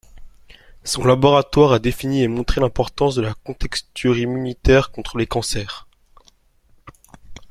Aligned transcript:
Son 0.83 1.05
laboratoire 1.05 1.73
a 1.73 1.77
défini 1.77 2.23
et 2.23 2.27
montré 2.27 2.59
l'importance 2.59 3.13
de 3.13 3.21
la 3.21 3.35
contexture 3.35 4.17
immunitaire 4.17 4.89
contre 4.91 5.19
les 5.19 5.27
cancers. 5.27 5.87